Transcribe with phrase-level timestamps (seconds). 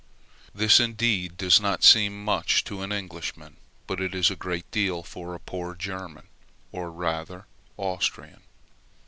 [0.51, 5.03] This indeed does not seem much to an Englishman, but it is a great deal
[5.03, 6.25] for a poor German,
[6.71, 7.45] or rather
[7.77, 8.41] Austrian.